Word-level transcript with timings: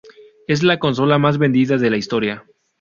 Es 0.47 0.63
la 0.63 0.79
consola 0.79 1.19
más 1.19 1.37
vendida 1.37 1.77
de 1.77 1.91
la 1.91 1.97
historia. 1.97 2.43